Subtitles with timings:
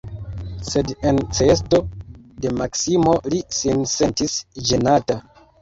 [0.69, 1.81] Sed en ĉeesto
[2.45, 4.39] de Maksimo li sin sentis
[4.73, 5.21] ĝenata.